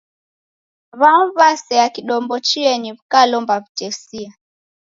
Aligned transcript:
W'amu 0.99 1.27
w'asea 1.37 1.85
kidombo 1.95 2.33
chienyi 2.47 2.89
w'ikilomba 2.95 3.53
w'utesia. 3.61 4.29